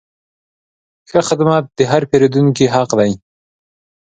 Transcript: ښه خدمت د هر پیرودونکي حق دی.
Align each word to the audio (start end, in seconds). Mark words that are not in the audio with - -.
ښه 1.09 1.19
خدمت 1.29 1.63
د 1.77 1.79
هر 1.91 2.01
پیرودونکي 2.09 2.65
حق 2.73 2.89
دی. 2.99 3.11